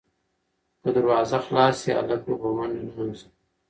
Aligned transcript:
که 0.81 0.89
دروازه 0.95 1.39
خلاصه 1.45 1.79
شي، 1.81 1.91
هلک 1.97 2.19
به 2.25 2.33
په 2.41 2.47
منډه 2.55 2.81
ننوځي. 2.85 3.27